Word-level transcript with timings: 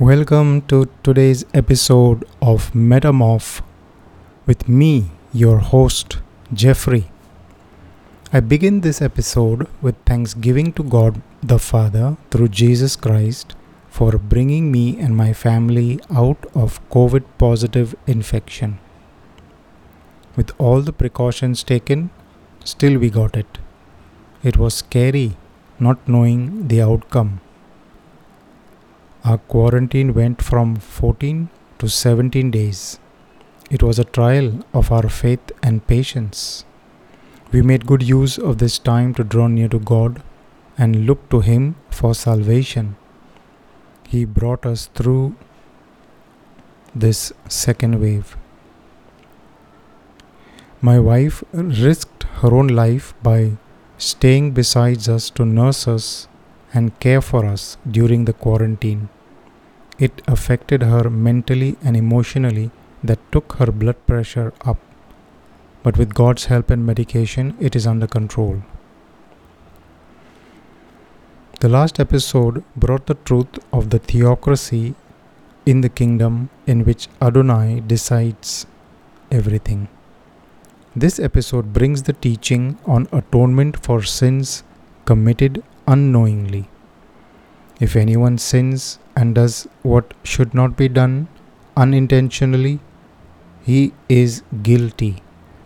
Welcome 0.00 0.62
to 0.68 0.88
today's 1.02 1.44
episode 1.52 2.24
of 2.40 2.72
Metamorph 2.72 3.60
with 4.46 4.66
me, 4.66 5.10
your 5.30 5.58
host, 5.58 6.16
Jeffrey. 6.54 7.10
I 8.32 8.40
begin 8.40 8.80
this 8.80 9.02
episode 9.02 9.68
with 9.82 9.96
thanksgiving 10.06 10.72
to 10.72 10.82
God 10.82 11.20
the 11.42 11.58
Father 11.58 12.16
through 12.30 12.48
Jesus 12.48 12.96
Christ 12.96 13.54
for 13.90 14.12
bringing 14.12 14.72
me 14.72 14.98
and 14.98 15.14
my 15.14 15.34
family 15.34 16.00
out 16.10 16.46
of 16.54 16.80
COVID 16.88 17.24
positive 17.36 17.94
infection. 18.06 18.78
With 20.34 20.54
all 20.56 20.80
the 20.80 20.94
precautions 20.94 21.62
taken, 21.62 22.08
still 22.64 22.98
we 22.98 23.10
got 23.10 23.36
it. 23.36 23.58
It 24.42 24.56
was 24.56 24.72
scary 24.72 25.36
not 25.78 26.08
knowing 26.08 26.68
the 26.68 26.80
outcome. 26.80 27.42
Our 29.22 29.36
quarantine 29.36 30.14
went 30.14 30.40
from 30.40 30.76
14 30.76 31.50
to 31.78 31.88
17 31.88 32.50
days. 32.50 32.98
It 33.70 33.82
was 33.82 33.98
a 33.98 34.04
trial 34.04 34.64
of 34.72 34.90
our 34.90 35.10
faith 35.10 35.52
and 35.62 35.86
patience. 35.86 36.64
We 37.52 37.60
made 37.60 37.86
good 37.86 38.02
use 38.02 38.38
of 38.38 38.56
this 38.58 38.78
time 38.78 39.12
to 39.14 39.24
draw 39.24 39.46
near 39.46 39.68
to 39.68 39.78
God 39.78 40.22
and 40.78 41.04
look 41.04 41.28
to 41.28 41.40
Him 41.40 41.76
for 41.90 42.14
salvation. 42.14 42.96
He 44.08 44.24
brought 44.24 44.64
us 44.64 44.86
through 44.86 45.36
this 46.94 47.32
second 47.46 48.00
wave. 48.00 48.38
My 50.80 50.98
wife 50.98 51.44
risked 51.52 52.22
her 52.40 52.54
own 52.54 52.68
life 52.68 53.12
by 53.22 53.58
staying 53.98 54.52
beside 54.52 55.06
us 55.10 55.28
to 55.30 55.44
nurse 55.44 55.86
us 55.86 56.26
and 56.72 56.98
care 57.00 57.20
for 57.20 57.44
us 57.44 57.76
during 57.88 58.24
the 58.24 58.32
quarantine. 58.32 59.08
It 60.00 60.22
affected 60.26 60.82
her 60.82 61.10
mentally 61.10 61.76
and 61.84 61.96
emotionally 61.96 62.70
that 63.04 63.20
took 63.30 63.52
her 63.58 63.70
blood 63.70 63.98
pressure 64.06 64.54
up. 64.64 64.78
But 65.82 65.98
with 65.98 66.14
God's 66.14 66.46
help 66.46 66.70
and 66.70 66.86
medication, 66.86 67.54
it 67.60 67.76
is 67.76 67.86
under 67.86 68.06
control. 68.06 68.62
The 71.60 71.68
last 71.68 72.00
episode 72.00 72.64
brought 72.74 73.06
the 73.06 73.18
truth 73.26 73.58
of 73.74 73.90
the 73.90 73.98
theocracy 73.98 74.94
in 75.66 75.82
the 75.82 75.90
kingdom 75.90 76.48
in 76.66 76.86
which 76.86 77.08
Adonai 77.20 77.80
decides 77.86 78.66
everything. 79.30 79.88
This 80.96 81.20
episode 81.20 81.74
brings 81.74 82.04
the 82.04 82.14
teaching 82.14 82.78
on 82.86 83.08
atonement 83.12 83.84
for 83.84 84.02
sins 84.02 84.64
committed 85.04 85.62
unknowingly. 85.86 86.69
If 87.80 87.96
anyone 87.96 88.36
sins 88.36 88.98
and 89.16 89.34
does 89.34 89.66
what 89.82 90.12
should 90.22 90.52
not 90.52 90.76
be 90.76 90.88
done 90.88 91.28
unintentionally, 91.76 92.78
he 93.62 93.94
is 94.08 94.42
guilty. 94.62 95.22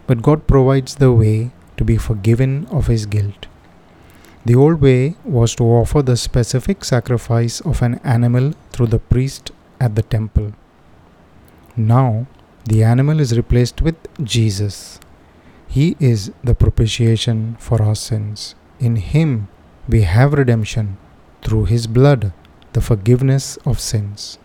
But 0.07 0.23
God 0.23 0.47
provides 0.47 0.95
the 0.95 1.13
way 1.13 1.51
to 1.77 1.85
be 1.85 1.97
forgiven 1.97 2.67
of 2.71 2.87
his 2.87 3.07
guilt. 3.07 3.49
The 4.45 4.55
old 4.55 4.81
way 4.81 5.17
was 5.25 5.55
to 5.57 5.65
offer 5.65 6.03
the 6.03 6.17
specific 6.17 6.85
sacrifice 6.85 7.61
of 7.61 7.83
an 7.83 7.95
animal 8.05 8.53
through 8.71 8.89
the 8.89 8.99
priest 8.99 9.51
at 9.81 9.97
the 9.97 10.03
temple. 10.03 10.53
Now, 11.77 12.27
the 12.65 12.85
animal 12.85 13.19
is 13.19 13.37
replaced 13.37 13.83
with 13.83 13.97
Jesus. 14.23 15.01
He 15.67 15.97
is 15.99 16.31
the 16.45 16.55
propitiation 16.55 17.57
for 17.59 17.83
our 17.83 17.97
sins. 17.97 18.55
In 18.79 18.97
Him 18.97 19.49
we 19.89 20.03
have 20.03 20.33
redemption 20.33 20.99
through 21.45 21.67
His 21.67 21.87
blood, 21.87 22.33
the 22.73 22.81
forgiveness 22.81 23.57
of 23.65 23.79
sins. 23.79 24.39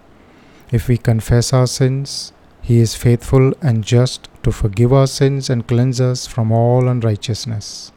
If 0.71 0.87
we 0.87 0.97
confess 0.97 1.51
our 1.53 1.67
sins, 1.67 2.33
He 2.61 2.79
is 2.79 2.95
faithful 2.95 3.53
and 3.61 3.83
just 3.83 4.29
to 4.43 4.51
forgive 4.51 4.93
our 4.93 5.07
sins 5.07 5.49
and 5.49 5.67
cleanse 5.67 5.99
us 5.99 6.27
from 6.27 6.51
all 6.51 6.87
unrighteousness. 6.87 7.91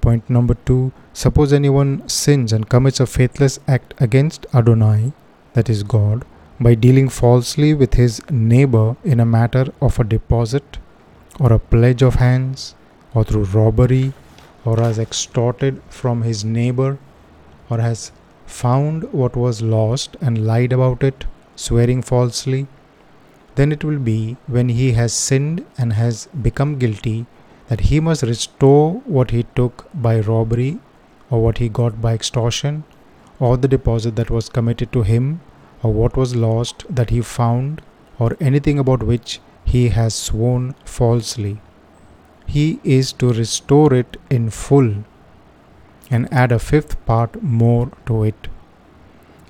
Point 0.00 0.28
number 0.30 0.54
two 0.54 0.92
Suppose 1.12 1.52
anyone 1.52 2.08
sins 2.08 2.52
and 2.52 2.68
commits 2.68 3.00
a 3.00 3.06
faithless 3.06 3.58
act 3.68 3.92
against 3.98 4.46
Adonai, 4.54 5.12
that 5.52 5.68
is 5.68 5.82
God, 5.82 6.24
by 6.58 6.74
dealing 6.74 7.08
falsely 7.08 7.74
with 7.74 7.94
his 7.94 8.22
neighbor 8.30 8.96
in 9.04 9.20
a 9.20 9.26
matter 9.26 9.66
of 9.80 9.98
a 10.00 10.04
deposit 10.04 10.78
or 11.38 11.52
a 11.52 11.58
pledge 11.58 12.02
of 12.02 12.14
hands, 12.16 12.74
or 13.14 13.24
through 13.24 13.44
robbery, 13.44 14.12
or 14.64 14.76
has 14.78 14.98
extorted 14.98 15.82
from 15.88 16.22
his 16.22 16.44
neighbor, 16.44 16.98
or 17.68 17.78
has 17.78 18.12
found 18.46 19.04
what 19.12 19.36
was 19.36 19.62
lost 19.62 20.16
and 20.20 20.46
lied 20.46 20.72
about 20.72 21.02
it, 21.02 21.24
swearing 21.56 22.02
falsely, 22.02 22.66
then 23.54 23.72
it 23.72 23.84
will 23.84 23.98
be 23.98 24.36
when 24.46 24.68
he 24.68 24.92
has 24.92 25.12
sinned 25.12 25.64
and 25.76 25.92
has 25.92 26.26
become 26.40 26.78
guilty 26.78 27.26
that 27.68 27.80
he 27.80 28.00
must 28.00 28.22
restore 28.22 28.94
what 29.04 29.30
he 29.30 29.42
took 29.54 29.88
by 29.94 30.20
robbery 30.20 30.78
or 31.30 31.42
what 31.42 31.58
he 31.58 31.68
got 31.68 32.00
by 32.00 32.12
extortion 32.14 32.84
or 33.38 33.56
the 33.56 33.68
deposit 33.68 34.16
that 34.16 34.30
was 34.30 34.48
committed 34.48 34.92
to 34.92 35.02
him 35.02 35.40
or 35.82 35.92
what 35.92 36.16
was 36.16 36.36
lost 36.36 36.84
that 36.88 37.10
he 37.10 37.20
found 37.20 37.82
or 38.18 38.36
anything 38.40 38.78
about 38.78 39.02
which 39.02 39.40
he 39.64 39.88
has 39.88 40.14
sworn 40.14 40.74
falsely. 40.84 41.60
He 42.46 42.80
is 42.84 43.12
to 43.14 43.32
restore 43.32 43.94
it 43.94 44.16
in 44.30 44.50
full 44.50 45.04
and 46.10 46.32
add 46.32 46.52
a 46.52 46.58
fifth 46.58 47.04
part 47.06 47.42
more 47.42 47.90
to 48.06 48.24
it. 48.24 48.48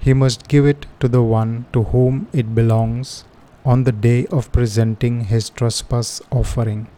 He 0.01 0.15
must 0.15 0.49
give 0.49 0.67
it 0.67 0.87
to 1.01 1.09
the 1.09 1.23
one 1.23 1.67
to 1.73 1.85
whom 1.85 2.29
it 2.33 2.55
belongs 2.55 3.25
on 3.65 3.85
the 3.85 3.93
day 3.93 4.27
of 4.27 4.51
presenting 4.53 5.25
his 5.25 5.49
trespass 5.51 6.21
offering. 6.31 6.89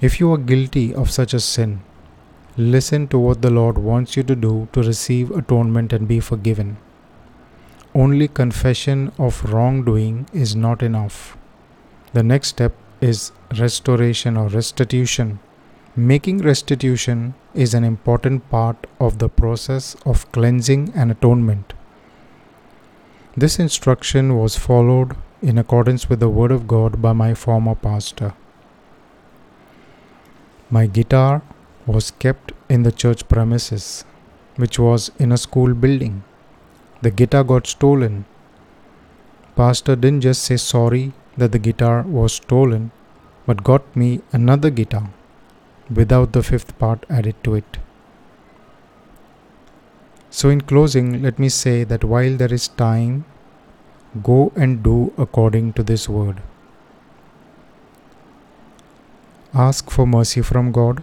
If 0.00 0.20
you 0.20 0.32
are 0.32 0.38
guilty 0.38 0.94
of 0.94 1.10
such 1.10 1.32
a 1.32 1.40
sin, 1.40 1.80
listen 2.56 3.08
to 3.08 3.18
what 3.18 3.40
the 3.40 3.50
Lord 3.50 3.78
wants 3.78 4.16
you 4.16 4.22
to 4.24 4.36
do 4.36 4.68
to 4.72 4.82
receive 4.82 5.30
atonement 5.30 5.92
and 5.92 6.06
be 6.06 6.20
forgiven. 6.20 6.76
Only 7.94 8.28
confession 8.28 9.12
of 9.18 9.42
wrongdoing 9.50 10.26
is 10.34 10.54
not 10.54 10.82
enough. 10.82 11.38
The 12.12 12.22
next 12.22 12.48
step 12.48 12.74
is 13.06 13.32
restoration 13.58 14.36
or 14.36 14.48
restitution. 14.48 15.38
Making 15.94 16.38
restitution 16.38 17.34
is 17.54 17.74
an 17.74 17.84
important 17.84 18.48
part 18.50 18.86
of 19.00 19.18
the 19.18 19.28
process 19.28 19.96
of 20.04 20.30
cleansing 20.32 20.92
and 20.94 21.10
atonement. 21.10 21.72
This 23.36 23.58
instruction 23.58 24.36
was 24.36 24.58
followed 24.58 25.16
in 25.40 25.58
accordance 25.58 26.08
with 26.08 26.20
the 26.20 26.28
Word 26.28 26.52
of 26.52 26.66
God 26.66 27.00
by 27.00 27.12
my 27.12 27.32
former 27.34 27.74
pastor. 27.74 28.32
My 30.70 30.86
guitar 30.86 31.42
was 31.86 32.10
kept 32.10 32.52
in 32.68 32.82
the 32.82 32.92
church 32.92 33.28
premises, 33.28 34.04
which 34.56 34.78
was 34.78 35.10
in 35.18 35.32
a 35.32 35.38
school 35.38 35.74
building. 35.74 36.24
The 37.02 37.10
guitar 37.10 37.44
got 37.44 37.66
stolen. 37.66 38.24
Pastor 39.54 39.96
didn't 39.96 40.22
just 40.22 40.42
say 40.42 40.56
sorry 40.56 41.12
that 41.36 41.52
the 41.52 41.58
guitar 41.58 42.02
was 42.02 42.34
stolen, 42.34 42.90
but 43.46 43.64
got 43.64 43.94
me 43.94 44.20
another 44.32 44.70
guitar 44.70 45.10
without 45.90 46.32
the 46.32 46.42
fifth 46.42 46.78
part 46.78 47.04
added 47.08 47.42
to 47.44 47.54
it. 47.54 47.78
So, 50.30 50.50
in 50.50 50.60
closing, 50.60 51.22
let 51.22 51.38
me 51.38 51.48
say 51.48 51.84
that 51.84 52.04
while 52.04 52.36
there 52.36 52.52
is 52.52 52.68
time, 52.68 53.24
go 54.22 54.52
and 54.56 54.82
do 54.82 55.12
according 55.16 55.72
to 55.74 55.82
this 55.82 56.08
word. 56.08 56.42
Ask 59.54 59.90
for 59.90 60.06
mercy 60.06 60.42
from 60.42 60.72
God, 60.72 61.02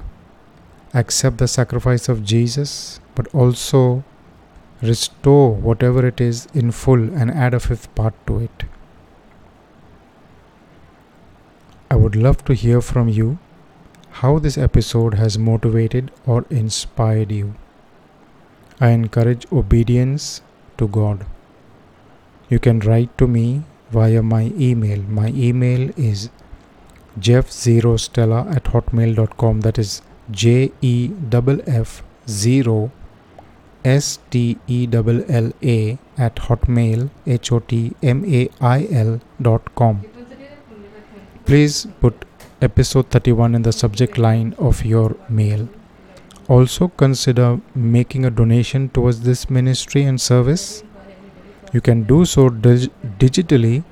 accept 0.94 1.38
the 1.38 1.48
sacrifice 1.48 2.08
of 2.10 2.24
Jesus, 2.24 3.00
but 3.16 3.34
also 3.34 4.04
restore 4.82 5.52
whatever 5.52 6.06
it 6.06 6.22
is 6.22 6.48
in 6.54 6.72
full 6.72 7.12
and 7.14 7.32
add 7.32 7.54
a 7.54 7.60
fifth 7.60 7.94
part 7.96 8.14
to 8.28 8.40
it. 8.40 8.66
I 11.94 11.96
would 11.96 12.16
love 12.16 12.44
to 12.46 12.54
hear 12.60 12.82
from 12.82 13.10
you 13.16 13.38
how 14.20 14.30
this 14.44 14.58
episode 14.58 15.16
has 15.16 15.38
motivated 15.48 16.10
or 16.26 16.46
inspired 16.50 17.32
you. 17.32 17.54
I 18.80 18.88
encourage 18.90 19.46
obedience 19.52 20.42
to 20.80 20.88
God. 20.88 21.28
You 22.50 22.58
can 22.68 22.80
write 22.80 23.16
to 23.20 23.28
me 23.28 23.46
via 23.92 24.24
my 24.24 24.42
email. 24.68 25.04
My 25.20 25.28
email 25.48 25.92
is 25.96 26.24
jeff0stella 27.28 28.40
at 28.56 28.72
hotmail.com. 28.76 29.62
That 29.68 29.78
is 29.78 30.02
J 30.32 30.72
E 30.82 30.96
F 31.42 31.60
F 31.68 32.02
0 32.28 32.92
S 33.86 34.18
T 34.32 34.58
E 34.80 34.88
L 34.92 35.24
L 35.44 35.52
A 35.76 35.78
at 36.18 36.44
hotmail 36.48 37.10
H 37.28 37.52
O 37.52 37.60
T 37.60 37.84
M 38.16 38.26
A 38.42 38.50
I 38.62 38.88
L 39.04 39.20
dot 39.50 39.76
com. 39.76 40.04
Please 41.46 41.88
put 42.00 42.26
episode 42.62 43.10
31 43.10 43.56
in 43.56 43.62
the 43.64 43.72
subject 43.72 44.18
line 44.18 44.56
of 44.58 44.84
your 44.86 45.16
mail. 45.30 45.68
also 46.48 46.88
consider 47.02 47.60
making 47.74 48.26
a 48.26 48.30
donation 48.30 48.90
towards 48.90 49.22
this 49.22 49.50
ministry 49.50 50.04
and 50.04 50.20
service? 50.20 50.84
You 51.74 51.82
can 51.82 52.04
do 52.04 52.26
so 52.26 52.50
dig- 52.50 52.92
digitally 53.20 53.84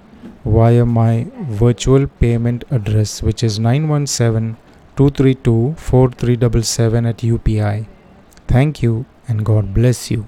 via 0.46 0.86
my 0.86 1.28
virtual 1.62 2.08
payment 2.08 2.66
address, 2.70 3.24
which 3.24 3.44
is 3.44 3.60
917 3.60 4.58
232 4.98 5.76
4377 5.78 7.06
at 7.06 7.18
UPI. 7.18 7.88
Thank 8.48 8.84
you 8.84 9.06
and 9.28 9.46
God 9.46 9.74
bless 9.74 10.12
you. 10.12 10.28